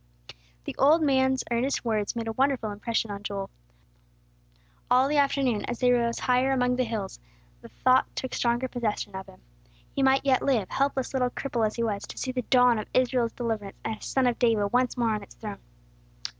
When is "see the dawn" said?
12.17-12.79